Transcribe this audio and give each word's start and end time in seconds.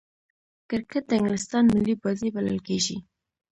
کرکټ 0.69 1.03
د 1.09 1.11
انګلستان 1.19 1.63
ملي 1.75 1.95
بازي 2.01 2.29
بلل 2.35 2.57
کیږي. 2.67 2.97